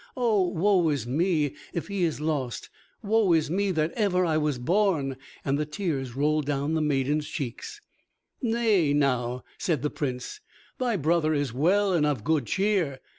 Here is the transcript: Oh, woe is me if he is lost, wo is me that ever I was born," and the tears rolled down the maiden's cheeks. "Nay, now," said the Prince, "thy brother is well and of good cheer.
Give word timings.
Oh, 0.17 0.47
woe 0.47 0.89
is 0.89 1.05
me 1.05 1.53
if 1.75 1.87
he 1.87 2.03
is 2.05 2.19
lost, 2.19 2.71
wo 3.03 3.33
is 3.33 3.51
me 3.51 3.69
that 3.69 3.91
ever 3.91 4.25
I 4.25 4.35
was 4.35 4.57
born," 4.57 5.15
and 5.45 5.59
the 5.59 5.65
tears 5.67 6.15
rolled 6.15 6.47
down 6.47 6.73
the 6.73 6.81
maiden's 6.81 7.27
cheeks. 7.27 7.81
"Nay, 8.41 8.93
now," 8.93 9.43
said 9.59 9.83
the 9.83 9.91
Prince, 9.91 10.39
"thy 10.79 10.97
brother 10.97 11.35
is 11.35 11.53
well 11.53 11.93
and 11.93 12.07
of 12.07 12.23
good 12.23 12.47
cheer. 12.47 12.99